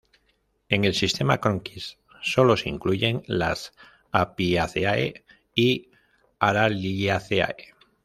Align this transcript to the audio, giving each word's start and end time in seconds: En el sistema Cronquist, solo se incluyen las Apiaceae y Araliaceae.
En 0.67 0.83
el 0.83 0.95
sistema 0.95 1.37
Cronquist, 1.39 1.99
solo 2.23 2.57
se 2.57 2.69
incluyen 2.69 3.21
las 3.27 3.71
Apiaceae 4.11 5.23
y 5.53 5.91
Araliaceae. 6.39 7.75